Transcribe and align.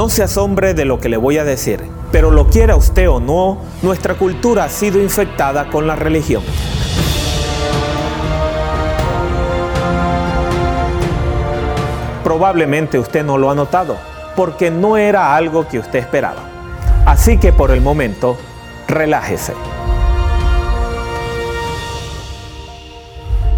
No 0.00 0.08
se 0.08 0.22
asombre 0.22 0.72
de 0.72 0.86
lo 0.86 0.98
que 0.98 1.10
le 1.10 1.18
voy 1.18 1.36
a 1.36 1.44
decir, 1.44 1.82
pero 2.10 2.30
lo 2.30 2.48
quiera 2.48 2.74
usted 2.74 3.06
o 3.10 3.20
no, 3.20 3.58
nuestra 3.82 4.14
cultura 4.14 4.64
ha 4.64 4.68
sido 4.70 4.98
infectada 4.98 5.68
con 5.68 5.86
la 5.86 5.94
religión. 5.94 6.42
Probablemente 12.24 12.98
usted 12.98 13.22
no 13.22 13.36
lo 13.36 13.50
ha 13.50 13.54
notado, 13.54 13.98
porque 14.36 14.70
no 14.70 14.96
era 14.96 15.36
algo 15.36 15.68
que 15.68 15.78
usted 15.78 15.98
esperaba. 15.98 16.48
Así 17.04 17.36
que 17.36 17.52
por 17.52 17.70
el 17.70 17.82
momento, 17.82 18.38
relájese. 18.88 19.52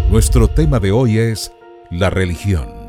Nuestro 0.09 0.49
tema 0.49 0.81
de 0.81 0.91
hoy 0.91 1.19
es 1.19 1.53
la 1.89 2.09
religión. 2.09 2.82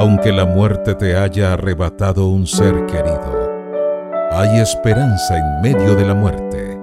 Aunque 0.00 0.32
la 0.32 0.46
muerte 0.46 0.94
te 0.94 1.14
haya 1.14 1.52
arrebatado 1.52 2.26
un 2.28 2.46
ser 2.46 2.86
querido, 2.86 3.50
hay 4.32 4.58
esperanza 4.58 5.36
en 5.36 5.60
medio 5.60 5.94
de 5.94 6.06
la 6.06 6.14
muerte. 6.14 6.78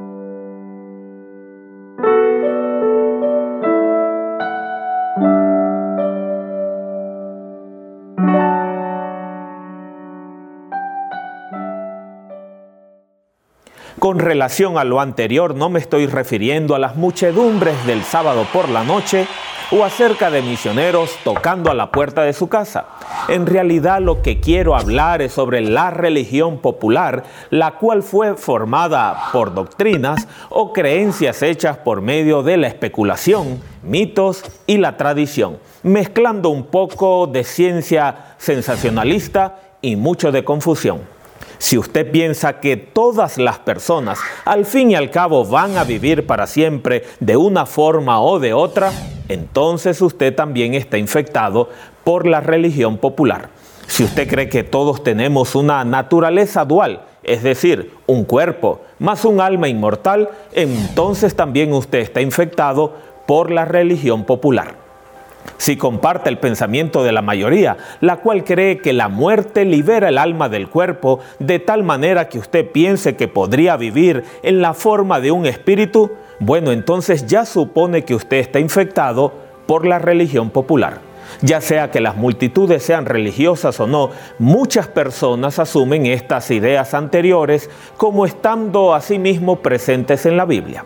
Con 13.98 14.20
relación 14.20 14.78
a 14.78 14.84
lo 14.84 15.02
anterior, 15.02 15.56
no 15.56 15.70
me 15.70 15.80
estoy 15.80 16.06
refiriendo 16.06 16.76
a 16.76 16.80
las 16.80 16.96
muchedumbres 16.96 17.84
del 17.88 18.04
sábado 18.04 18.46
por 18.54 18.70
la 18.70 18.84
noche 18.84 19.26
o 19.72 19.84
acerca 19.84 20.30
de 20.30 20.42
misioneros 20.42 21.18
tocando 21.24 21.72
a 21.72 21.74
la 21.74 21.92
puerta 21.92 22.22
de 22.22 22.34
su 22.34 22.48
casa. 22.48 22.86
En 23.30 23.46
realidad 23.46 24.00
lo 24.00 24.22
que 24.22 24.40
quiero 24.40 24.74
hablar 24.74 25.22
es 25.22 25.34
sobre 25.34 25.60
la 25.60 25.92
religión 25.92 26.60
popular, 26.60 27.24
la 27.50 27.72
cual 27.78 28.02
fue 28.02 28.38
formada 28.38 29.32
por 29.34 29.54
doctrinas 29.54 30.30
o 30.50 30.72
creencias 30.72 31.42
hechas 31.42 31.78
por 31.78 32.00
medio 32.02 32.42
de 32.42 32.56
la 32.56 32.68
especulación, 32.68 33.62
mitos 33.84 34.46
y 34.66 34.78
la 34.78 34.96
tradición, 34.96 35.58
mezclando 35.84 36.50
un 36.50 36.68
poco 36.68 37.28
de 37.28 37.44
ciencia 37.44 38.36
sensacionalista 38.38 39.60
y 39.82 39.98
mucho 39.98 40.32
de 40.32 40.46
confusión. 40.46 41.02
Si 41.58 41.78
usted 41.78 42.10
piensa 42.10 42.62
que 42.62 42.78
todas 42.78 43.38
las 43.38 43.60
personas 43.60 44.20
al 44.46 44.66
fin 44.66 44.92
y 44.92 44.96
al 44.96 45.12
cabo 45.12 45.44
van 45.44 45.78
a 45.78 45.84
vivir 45.84 46.26
para 46.26 46.48
siempre 46.48 47.04
de 47.20 47.36
una 47.36 47.66
forma 47.66 48.22
o 48.22 48.40
de 48.40 48.54
otra, 48.54 48.92
entonces 49.30 50.02
usted 50.02 50.36
también 50.36 50.74
está 50.74 50.98
infectado 50.98 51.70
por 52.04 52.28
la 52.28 52.42
religión 52.42 52.98
popular. 52.98 53.50
Si 53.88 54.04
usted 54.04 54.28
cree 54.28 54.50
que 54.50 54.64
todos 54.64 55.04
tenemos 55.04 55.56
una 55.56 55.84
naturaleza 55.86 56.66
dual, 56.66 57.02
es 57.24 57.44
decir, 57.44 57.94
un 58.06 58.26
cuerpo 58.26 58.82
más 59.00 59.26
un 59.26 59.42
alma 59.42 59.68
inmortal, 59.68 60.30
entonces 60.54 61.36
también 61.36 61.74
usted 61.74 62.00
está 62.00 62.22
infectado 62.22 62.94
por 63.26 63.52
la 63.52 63.66
religión 63.66 64.24
popular 64.24 64.87
si 65.58 65.78
comparte 65.78 66.30
el 66.30 66.38
pensamiento 66.38 67.04
de 67.04 67.12
la 67.12 67.22
mayoría, 67.22 67.78
la 68.02 68.18
cual 68.18 68.44
cree 68.44 68.80
que 68.80 68.94
la 68.94 69.08
muerte 69.08 69.66
libera 69.66 70.10
el 70.10 70.18
alma 70.18 70.50
del 70.50 70.70
cuerpo 70.70 71.20
de 71.40 71.60
tal 71.60 71.84
manera 71.84 72.30
que 72.30 72.40
usted 72.40 72.70
piense 72.72 73.16
que 73.16 73.28
podría 73.28 73.78
vivir 73.78 74.24
en 74.44 74.62
la 74.62 74.74
forma 74.74 75.20
de 75.20 75.32
un 75.32 75.46
espíritu, 75.46 76.12
bueno, 76.40 76.72
entonces 76.72 77.26
ya 77.26 77.46
supone 77.46 78.04
que 78.04 78.16
usted 78.16 78.38
está 78.38 78.60
infectado 78.60 79.34
por 79.66 79.86
la 79.86 80.00
religión 80.00 80.50
popular. 80.50 81.00
Ya 81.42 81.62
sea 81.62 81.92
que 81.92 82.00
las 82.00 82.16
multitudes 82.16 82.84
sean 82.84 83.06
religiosas 83.06 83.80
o 83.80 83.88
no, 83.88 84.12
muchas 84.40 84.88
personas 84.88 85.60
asumen 85.60 86.06
estas 86.06 86.50
ideas 86.52 86.94
anteriores 86.94 87.70
como 87.98 88.26
estando 88.26 88.94
asimismo 88.94 89.58
presentes 89.58 90.26
en 90.26 90.38
la 90.38 90.46
Biblia. 90.46 90.86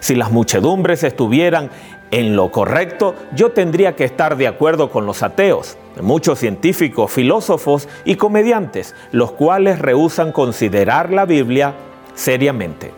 Si 0.00 0.14
las 0.14 0.30
muchedumbres 0.30 1.02
estuvieran 1.02 1.70
en 2.10 2.34
lo 2.34 2.50
correcto, 2.50 3.14
yo 3.34 3.52
tendría 3.52 3.94
que 3.94 4.04
estar 4.04 4.36
de 4.36 4.48
acuerdo 4.48 4.90
con 4.90 5.06
los 5.06 5.22
ateos, 5.22 5.76
muchos 6.00 6.38
científicos, 6.38 7.10
filósofos 7.12 7.88
y 8.04 8.16
comediantes, 8.16 8.94
los 9.12 9.32
cuales 9.32 9.78
rehusan 9.78 10.32
considerar 10.32 11.12
la 11.12 11.24
Biblia 11.24 11.74
seriamente. 12.14 12.90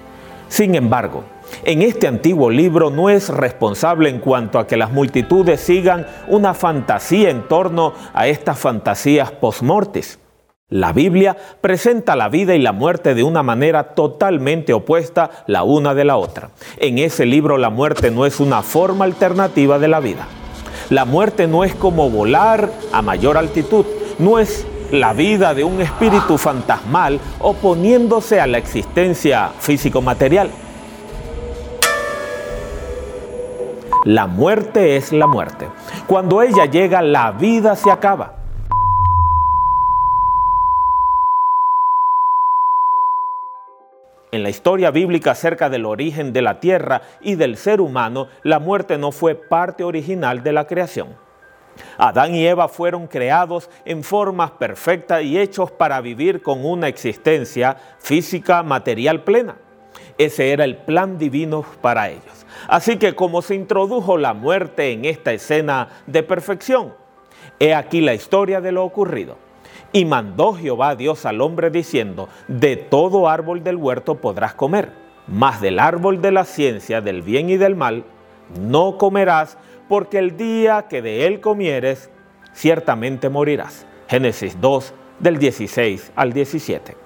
Sin 0.48 0.74
embargo, 0.74 1.24
en 1.64 1.82
este 1.82 2.06
antiguo 2.08 2.50
libro 2.50 2.90
no 2.90 3.10
es 3.10 3.28
responsable 3.28 4.08
en 4.08 4.18
cuanto 4.18 4.58
a 4.58 4.66
que 4.66 4.76
las 4.76 4.90
multitudes 4.90 5.60
sigan 5.60 6.06
una 6.28 6.54
fantasía 6.54 7.30
en 7.30 7.46
torno 7.48 7.92
a 8.14 8.26
estas 8.28 8.58
fantasías 8.58 9.30
post-mortis. 9.30 10.18
La 10.72 10.94
Biblia 10.94 11.36
presenta 11.60 12.16
la 12.16 12.30
vida 12.30 12.54
y 12.54 12.58
la 12.58 12.72
muerte 12.72 13.14
de 13.14 13.22
una 13.22 13.42
manera 13.42 13.88
totalmente 13.92 14.72
opuesta 14.72 15.30
la 15.46 15.64
una 15.64 15.94
de 15.94 16.06
la 16.06 16.16
otra. 16.16 16.48
En 16.78 16.96
ese 16.96 17.26
libro 17.26 17.58
la 17.58 17.68
muerte 17.68 18.10
no 18.10 18.24
es 18.24 18.40
una 18.40 18.62
forma 18.62 19.04
alternativa 19.04 19.78
de 19.78 19.88
la 19.88 20.00
vida. 20.00 20.26
La 20.88 21.04
muerte 21.04 21.46
no 21.46 21.62
es 21.64 21.74
como 21.74 22.08
volar 22.08 22.70
a 22.90 23.02
mayor 23.02 23.36
altitud, 23.36 23.84
no 24.18 24.38
es 24.38 24.66
la 24.90 25.12
vida 25.12 25.52
de 25.52 25.62
un 25.62 25.82
espíritu 25.82 26.38
fantasmal 26.38 27.20
oponiéndose 27.40 28.40
a 28.40 28.46
la 28.46 28.56
existencia 28.56 29.50
físico-material. 29.58 30.48
La 34.06 34.26
muerte 34.26 34.96
es 34.96 35.12
la 35.12 35.26
muerte. 35.26 35.68
Cuando 36.06 36.40
ella 36.40 36.64
llega, 36.64 37.02
la 37.02 37.32
vida 37.32 37.76
se 37.76 37.90
acaba. 37.90 38.41
En 44.32 44.42
la 44.42 44.48
historia 44.48 44.90
bíblica 44.90 45.32
acerca 45.32 45.68
del 45.68 45.84
origen 45.84 46.32
de 46.32 46.40
la 46.40 46.58
tierra 46.58 47.02
y 47.20 47.34
del 47.34 47.58
ser 47.58 47.82
humano, 47.82 48.28
la 48.42 48.58
muerte 48.58 48.96
no 48.96 49.12
fue 49.12 49.34
parte 49.34 49.84
original 49.84 50.42
de 50.42 50.54
la 50.54 50.66
creación. 50.66 51.08
Adán 51.98 52.34
y 52.34 52.46
Eva 52.46 52.68
fueron 52.68 53.08
creados 53.08 53.68
en 53.84 54.02
formas 54.02 54.52
perfectas 54.52 55.22
y 55.22 55.38
hechos 55.38 55.70
para 55.70 56.00
vivir 56.00 56.40
con 56.40 56.64
una 56.64 56.88
existencia 56.88 57.76
física, 57.98 58.62
material 58.62 59.22
plena. 59.22 59.56
Ese 60.16 60.50
era 60.50 60.64
el 60.64 60.76
plan 60.78 61.18
divino 61.18 61.62
para 61.82 62.08
ellos. 62.08 62.46
Así 62.68 62.96
que 62.96 63.14
como 63.14 63.42
se 63.42 63.54
introdujo 63.54 64.16
la 64.16 64.32
muerte 64.32 64.92
en 64.92 65.04
esta 65.04 65.34
escena 65.34 65.88
de 66.06 66.22
perfección, 66.22 66.94
he 67.58 67.74
aquí 67.74 68.00
la 68.00 68.14
historia 68.14 68.62
de 68.62 68.72
lo 68.72 68.82
ocurrido. 68.82 69.51
Y 69.92 70.06
mandó 70.06 70.54
Jehová 70.54 70.96
Dios 70.96 71.26
al 71.26 71.40
hombre 71.42 71.70
diciendo, 71.70 72.28
de 72.48 72.76
todo 72.76 73.28
árbol 73.28 73.62
del 73.62 73.76
huerto 73.76 74.16
podrás 74.16 74.54
comer, 74.54 74.92
mas 75.26 75.60
del 75.60 75.78
árbol 75.78 76.22
de 76.22 76.32
la 76.32 76.44
ciencia 76.44 77.02
del 77.02 77.20
bien 77.20 77.50
y 77.50 77.58
del 77.58 77.76
mal 77.76 78.04
no 78.60 78.98
comerás, 78.98 79.58
porque 79.88 80.18
el 80.18 80.36
día 80.36 80.86
que 80.88 81.02
de 81.02 81.26
él 81.26 81.40
comieres, 81.40 82.10
ciertamente 82.52 83.28
morirás. 83.28 83.86
Génesis 84.08 84.60
2 84.60 84.94
del 85.18 85.38
16 85.38 86.12
al 86.16 86.32
17. 86.32 86.96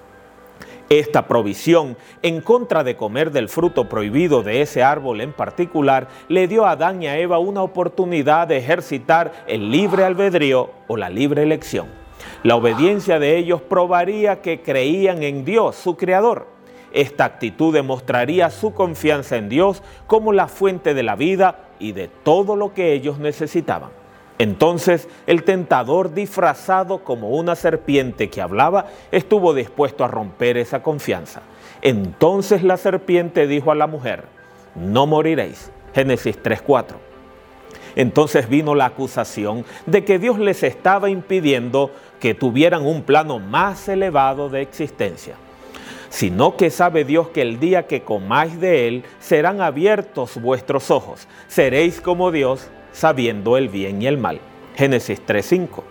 Esta 0.89 1.27
provisión 1.27 1.97
en 2.21 2.39
contra 2.39 2.85
de 2.85 2.95
comer 2.95 3.31
del 3.31 3.49
fruto 3.49 3.89
prohibido 3.89 4.41
de 4.41 4.61
ese 4.61 4.83
árbol 4.83 5.19
en 5.19 5.33
particular 5.33 6.07
le 6.29 6.47
dio 6.47 6.65
a 6.65 6.71
Adán 6.71 7.03
y 7.03 7.07
a 7.07 7.17
Eva 7.17 7.39
una 7.39 7.61
oportunidad 7.61 8.47
de 8.47 8.57
ejercitar 8.57 9.33
el 9.47 9.69
libre 9.69 10.05
albedrío 10.05 10.71
o 10.87 10.95
la 10.95 11.09
libre 11.09 11.43
elección. 11.43 12.06
La 12.43 12.55
obediencia 12.55 13.19
de 13.19 13.37
ellos 13.37 13.61
probaría 13.61 14.41
que 14.41 14.61
creían 14.61 15.23
en 15.23 15.45
Dios, 15.45 15.75
su 15.75 15.97
Creador. 15.97 16.47
Esta 16.93 17.25
actitud 17.25 17.73
demostraría 17.73 18.49
su 18.49 18.73
confianza 18.73 19.37
en 19.37 19.49
Dios 19.49 19.83
como 20.07 20.33
la 20.33 20.47
fuente 20.47 20.93
de 20.93 21.03
la 21.03 21.15
vida 21.15 21.69
y 21.79 21.91
de 21.91 22.07
todo 22.07 22.55
lo 22.55 22.73
que 22.73 22.93
ellos 22.93 23.19
necesitaban. 23.19 23.89
Entonces 24.39 25.09
el 25.25 25.43
tentador 25.43 26.13
disfrazado 26.13 27.03
como 27.03 27.29
una 27.29 27.55
serpiente 27.55 28.29
que 28.29 28.41
hablaba 28.41 28.85
estuvo 29.11 29.53
dispuesto 29.53 30.03
a 30.03 30.07
romper 30.07 30.57
esa 30.57 30.83
confianza. 30.83 31.41
Entonces 31.81 32.63
la 32.63 32.77
serpiente 32.77 33.47
dijo 33.47 33.71
a 33.71 33.75
la 33.75 33.87
mujer, 33.87 34.25
no 34.75 35.07
moriréis. 35.07 35.71
Génesis 35.93 36.41
3.4. 36.41 36.93
Entonces 37.97 38.47
vino 38.47 38.75
la 38.75 38.85
acusación 38.85 39.65
de 39.87 40.05
que 40.05 40.19
Dios 40.19 40.37
les 40.37 40.61
estaba 40.61 41.09
impidiendo 41.09 41.91
que 42.19 42.35
tuvieran 42.35 42.85
un 42.85 43.01
plano 43.01 43.39
más 43.39 43.89
elevado 43.89 44.49
de 44.49 44.61
existencia 44.61 45.35
sino 46.09 46.55
que 46.55 46.69
sabe 46.69 47.03
Dios 47.03 47.27
que 47.29 47.41
el 47.41 47.59
día 47.59 47.85
que 47.85 48.03
comáis 48.03 48.61
de 48.61 48.87
él 48.87 49.03
serán 49.19 49.59
abiertos 49.59 50.41
vuestros 50.41 50.89
ojos, 50.89 51.27
seréis 51.49 51.99
como 51.99 52.31
Dios, 52.31 52.69
sabiendo 52.93 53.57
el 53.57 53.67
bien 53.67 54.01
y 54.01 54.07
el 54.07 54.17
mal. 54.17 54.39
Génesis 54.77 55.21
3.5. 55.27 55.83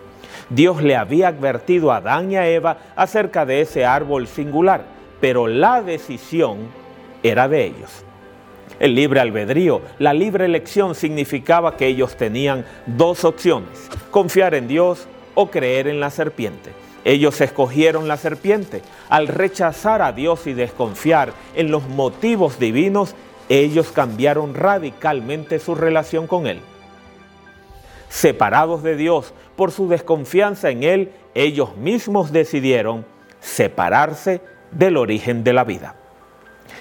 Dios 0.49 0.83
le 0.83 0.97
había 0.97 1.29
advertido 1.29 1.93
a 1.93 1.97
Adán 1.97 2.33
y 2.33 2.37
a 2.37 2.49
Eva 2.49 2.79
acerca 2.97 3.45
de 3.45 3.61
ese 3.61 3.85
árbol 3.85 4.27
singular, 4.27 4.85
pero 5.21 5.49
la 5.49 5.83
decisión 5.83 6.61
era 7.23 7.47
de 7.47 7.67
ellos. 7.67 8.06
El 8.79 8.95
libre 8.95 9.21
albedrío, 9.21 9.81
la 9.99 10.13
libre 10.13 10.45
elección 10.45 10.95
significaba 10.95 11.77
que 11.77 11.87
ellos 11.87 12.17
tenían 12.17 12.65
dos 12.87 13.25
opciones, 13.25 13.89
confiar 14.11 14.55
en 14.55 14.69
Dios 14.69 15.09
o 15.35 15.51
creer 15.51 15.89
en 15.89 16.01
la 16.01 16.11
serpiente. 16.11 16.73
Ellos 17.05 17.41
escogieron 17.41 18.09
la 18.09 18.17
serpiente. 18.17 18.83
Al 19.09 19.29
rechazar 19.29 20.03
a 20.03 20.11
Dios 20.11 20.47
y 20.49 20.55
desconfiar 20.55 21.33
en 21.55 21.71
los 21.71 21.89
motivos 21.89 22.59
divinos, 22.59 23.15
ellos 23.49 23.93
cambiaron 23.93 24.55
radicalmente 24.55 25.61
su 25.61 25.77
relación 25.77 26.27
con 26.27 26.49
Él. 26.49 26.61
Separados 28.09 28.83
de 28.83 28.97
Dios 28.97 29.35
por 29.55 29.71
su 29.71 29.89
desconfianza 29.89 30.71
en 30.71 30.83
Él, 30.83 31.13
ellos 31.35 31.77
mismos 31.77 32.33
decidieron 32.33 33.07
separarse 33.41 34.41
del 34.73 34.97
origen 34.97 35.45
de 35.45 35.53
la 35.53 35.65
vida. 35.65 35.95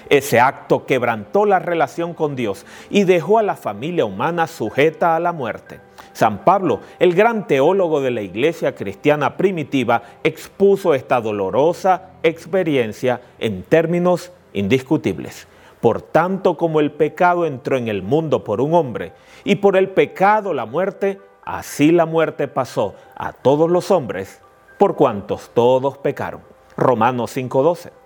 Ese 0.08 0.38
acto 0.40 0.86
quebrantó 0.86 1.46
la 1.46 1.58
relación 1.58 2.14
con 2.14 2.36
Dios 2.36 2.64
y 2.90 3.04
dejó 3.04 3.38
a 3.38 3.42
la 3.42 3.56
familia 3.56 4.04
humana 4.04 4.46
sujeta 4.46 5.16
a 5.16 5.20
la 5.20 5.32
muerte. 5.32 5.80
San 6.12 6.44
Pablo, 6.44 6.80
el 6.98 7.14
gran 7.14 7.46
teólogo 7.46 8.00
de 8.00 8.10
la 8.10 8.22
iglesia 8.22 8.74
cristiana 8.74 9.36
primitiva, 9.36 10.02
expuso 10.24 10.94
esta 10.94 11.20
dolorosa 11.20 12.12
experiencia 12.22 13.20
en 13.38 13.62
términos 13.62 14.32
indiscutibles. 14.52 15.46
Por 15.80 16.00
tanto 16.00 16.56
como 16.56 16.80
el 16.80 16.92
pecado 16.92 17.44
entró 17.44 17.76
en 17.76 17.88
el 17.88 18.02
mundo 18.02 18.44
por 18.44 18.60
un 18.60 18.74
hombre 18.74 19.12
y 19.44 19.56
por 19.56 19.76
el 19.76 19.90
pecado 19.90 20.54
la 20.54 20.64
muerte, 20.64 21.20
así 21.44 21.92
la 21.92 22.06
muerte 22.06 22.48
pasó 22.48 22.94
a 23.14 23.32
todos 23.32 23.70
los 23.70 23.90
hombres 23.90 24.40
por 24.78 24.96
cuantos 24.96 25.50
todos 25.52 25.98
pecaron. 25.98 26.40
Romanos 26.76 27.36
5:12. 27.36 28.05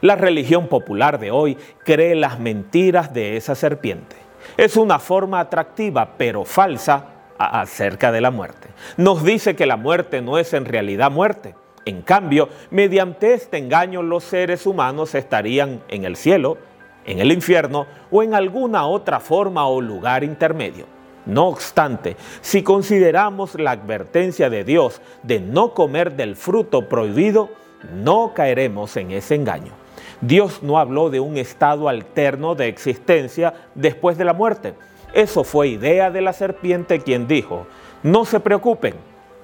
La 0.00 0.16
religión 0.16 0.68
popular 0.68 1.18
de 1.18 1.30
hoy 1.30 1.56
cree 1.84 2.14
las 2.14 2.38
mentiras 2.38 3.12
de 3.12 3.36
esa 3.36 3.54
serpiente. 3.54 4.16
Es 4.56 4.76
una 4.76 4.98
forma 4.98 5.40
atractiva 5.40 6.14
pero 6.16 6.44
falsa 6.44 7.06
acerca 7.38 8.12
de 8.12 8.20
la 8.20 8.30
muerte. 8.30 8.68
Nos 8.96 9.22
dice 9.22 9.54
que 9.54 9.66
la 9.66 9.76
muerte 9.76 10.22
no 10.22 10.38
es 10.38 10.52
en 10.54 10.64
realidad 10.64 11.10
muerte. 11.10 11.54
En 11.84 12.02
cambio, 12.02 12.48
mediante 12.70 13.32
este 13.32 13.56
engaño 13.56 14.02
los 14.02 14.24
seres 14.24 14.66
humanos 14.66 15.14
estarían 15.14 15.82
en 15.88 16.04
el 16.04 16.16
cielo, 16.16 16.58
en 17.06 17.20
el 17.20 17.32
infierno 17.32 17.86
o 18.10 18.22
en 18.22 18.34
alguna 18.34 18.86
otra 18.86 19.20
forma 19.20 19.66
o 19.66 19.80
lugar 19.80 20.24
intermedio. 20.24 20.86
No 21.24 21.46
obstante, 21.46 22.16
si 22.40 22.62
consideramos 22.62 23.54
la 23.54 23.72
advertencia 23.72 24.50
de 24.50 24.64
Dios 24.64 25.00
de 25.22 25.40
no 25.40 25.74
comer 25.74 26.16
del 26.16 26.36
fruto 26.36 26.88
prohibido, 26.88 27.50
no 27.94 28.32
caeremos 28.34 28.96
en 28.96 29.10
ese 29.10 29.34
engaño. 29.34 29.72
Dios 30.20 30.62
no 30.62 30.78
habló 30.78 31.10
de 31.10 31.20
un 31.20 31.36
estado 31.36 31.88
alterno 31.88 32.54
de 32.54 32.68
existencia 32.68 33.54
después 33.74 34.18
de 34.18 34.24
la 34.24 34.32
muerte. 34.32 34.74
Eso 35.12 35.44
fue 35.44 35.68
idea 35.68 36.10
de 36.10 36.20
la 36.20 36.32
serpiente 36.32 37.00
quien 37.00 37.26
dijo, 37.28 37.66
no 38.02 38.24
se 38.24 38.40
preocupen, 38.40 38.94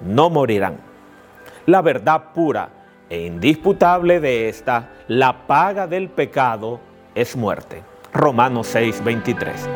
no 0.01 0.29
morirán. 0.29 0.77
La 1.65 1.81
verdad 1.81 2.33
pura 2.33 2.69
e 3.09 3.25
indisputable 3.25 4.19
de 4.19 4.49
esta, 4.49 4.89
la 5.07 5.47
paga 5.47 5.87
del 5.87 6.09
pecado 6.09 6.79
es 7.13 7.35
muerte. 7.35 7.83
Romanos 8.13 8.67
6, 8.67 9.03
23. 9.03 9.69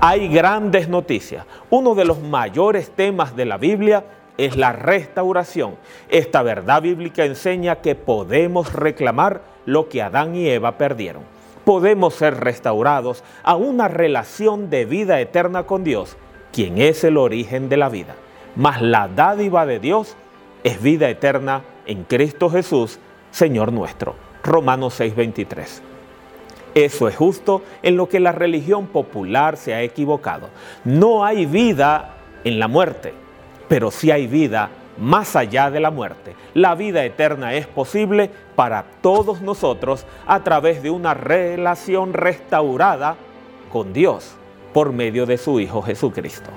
Hay 0.00 0.28
grandes 0.28 0.88
noticias. 0.88 1.46
Uno 1.70 1.94
de 1.94 2.04
los 2.04 2.20
mayores 2.20 2.90
temas 2.90 3.36
de 3.36 3.44
la 3.44 3.56
Biblia 3.56 4.04
es 4.46 4.56
la 4.56 4.72
restauración. 4.72 5.76
Esta 6.08 6.42
verdad 6.42 6.82
bíblica 6.82 7.24
enseña 7.24 7.76
que 7.76 7.94
podemos 7.94 8.72
reclamar 8.72 9.42
lo 9.66 9.88
que 9.88 10.02
Adán 10.02 10.34
y 10.34 10.48
Eva 10.48 10.78
perdieron. 10.78 11.22
Podemos 11.64 12.14
ser 12.14 12.40
restaurados 12.40 13.22
a 13.44 13.54
una 13.54 13.86
relación 13.86 14.68
de 14.68 14.84
vida 14.84 15.20
eterna 15.20 15.62
con 15.62 15.84
Dios, 15.84 16.16
quien 16.52 16.78
es 16.78 17.04
el 17.04 17.18
origen 17.18 17.68
de 17.68 17.76
la 17.76 17.88
vida. 17.88 18.16
Mas 18.56 18.82
la 18.82 19.06
dádiva 19.06 19.64
de 19.64 19.78
Dios 19.78 20.16
es 20.64 20.82
vida 20.82 21.08
eterna 21.08 21.62
en 21.86 22.02
Cristo 22.02 22.50
Jesús, 22.50 22.98
Señor 23.30 23.72
nuestro. 23.72 24.16
Romanos 24.42 24.98
6:23. 24.98 25.82
Eso 26.74 27.06
es 27.06 27.14
justo 27.14 27.62
en 27.82 27.96
lo 27.96 28.08
que 28.08 28.18
la 28.18 28.32
religión 28.32 28.88
popular 28.88 29.56
se 29.56 29.74
ha 29.74 29.82
equivocado. 29.82 30.48
No 30.84 31.24
hay 31.24 31.46
vida 31.46 32.16
en 32.44 32.58
la 32.58 32.66
muerte 32.66 33.21
pero 33.72 33.90
sí 33.90 34.10
hay 34.10 34.26
vida 34.26 34.68
más 34.98 35.34
allá 35.34 35.70
de 35.70 35.80
la 35.80 35.90
muerte. 35.90 36.36
La 36.52 36.74
vida 36.74 37.06
eterna 37.06 37.54
es 37.54 37.66
posible 37.66 38.28
para 38.54 38.84
todos 39.00 39.40
nosotros 39.40 40.04
a 40.26 40.44
través 40.44 40.82
de 40.82 40.90
una 40.90 41.14
relación 41.14 42.12
restaurada 42.12 43.16
con 43.72 43.94
Dios 43.94 44.34
por 44.74 44.92
medio 44.92 45.24
de 45.24 45.38
su 45.38 45.58
Hijo 45.58 45.80
Jesucristo. 45.80 46.50